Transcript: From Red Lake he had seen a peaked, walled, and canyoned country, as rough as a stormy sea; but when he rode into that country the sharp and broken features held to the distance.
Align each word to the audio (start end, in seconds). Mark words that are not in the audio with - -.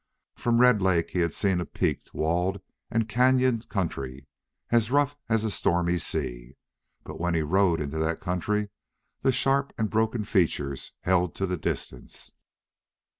From 0.33 0.59
Red 0.59 0.81
Lake 0.81 1.11
he 1.11 1.19
had 1.19 1.31
seen 1.31 1.61
a 1.61 1.63
peaked, 1.67 2.11
walled, 2.11 2.59
and 2.89 3.07
canyoned 3.07 3.69
country, 3.69 4.25
as 4.71 4.89
rough 4.89 5.15
as 5.29 5.43
a 5.43 5.51
stormy 5.51 5.99
sea; 5.99 6.55
but 7.03 7.19
when 7.19 7.35
he 7.35 7.43
rode 7.43 7.79
into 7.79 7.99
that 7.99 8.19
country 8.19 8.69
the 9.21 9.31
sharp 9.31 9.71
and 9.77 9.91
broken 9.91 10.23
features 10.23 10.93
held 11.01 11.35
to 11.35 11.45
the 11.45 11.55
distance. 11.55 12.31